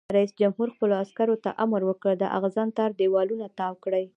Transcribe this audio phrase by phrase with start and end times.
[0.17, 4.05] رئیس جمهور خپلو عسکرو ته امر وکړ؛ د اغزن تار دیوالونه تاو کړئ!